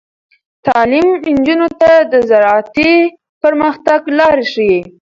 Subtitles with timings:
[0.65, 2.91] تعلیم نجونو ته د زراعتي
[3.41, 4.79] پرمختګ لارې ښيي.